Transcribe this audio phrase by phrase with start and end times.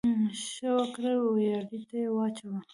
[0.25, 2.57] ـ ښه وکړه، ويالې ته يې واچوه.